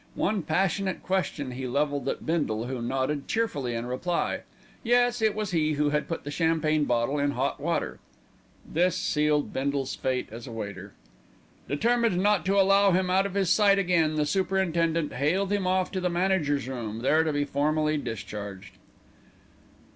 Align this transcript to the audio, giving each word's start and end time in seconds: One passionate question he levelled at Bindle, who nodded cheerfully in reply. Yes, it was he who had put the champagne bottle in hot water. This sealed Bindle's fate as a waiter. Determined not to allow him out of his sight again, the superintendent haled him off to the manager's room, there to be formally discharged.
One 0.15 0.41
passionate 0.41 1.03
question 1.03 1.51
he 1.51 1.67
levelled 1.67 2.09
at 2.09 2.25
Bindle, 2.25 2.65
who 2.65 2.81
nodded 2.81 3.27
cheerfully 3.27 3.75
in 3.75 3.85
reply. 3.85 4.39
Yes, 4.81 5.21
it 5.21 5.35
was 5.35 5.51
he 5.51 5.73
who 5.73 5.91
had 5.91 6.07
put 6.07 6.23
the 6.23 6.31
champagne 6.31 6.85
bottle 6.85 7.19
in 7.19 7.29
hot 7.33 7.59
water. 7.59 7.99
This 8.67 8.95
sealed 8.95 9.53
Bindle's 9.53 9.93
fate 9.93 10.27
as 10.31 10.47
a 10.47 10.51
waiter. 10.51 10.93
Determined 11.67 12.17
not 12.17 12.47
to 12.47 12.59
allow 12.59 12.89
him 12.89 13.11
out 13.11 13.27
of 13.27 13.35
his 13.35 13.51
sight 13.51 13.77
again, 13.77 14.15
the 14.15 14.25
superintendent 14.25 15.13
haled 15.13 15.51
him 15.53 15.67
off 15.67 15.91
to 15.91 16.01
the 16.01 16.09
manager's 16.09 16.67
room, 16.67 17.01
there 17.03 17.23
to 17.23 17.31
be 17.31 17.45
formally 17.45 17.97
discharged. 17.99 18.79